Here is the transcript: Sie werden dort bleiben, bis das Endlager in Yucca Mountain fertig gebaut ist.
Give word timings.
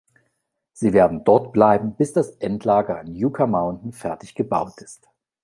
Sie 0.73 0.93
werden 0.93 1.23
dort 1.25 1.53
bleiben, 1.53 1.93
bis 1.93 2.11
das 2.11 2.31
Endlager 2.37 2.99
in 3.01 3.13
Yucca 3.13 3.45
Mountain 3.45 3.91
fertig 3.91 4.33
gebaut 4.33 4.81
ist. 4.81 5.07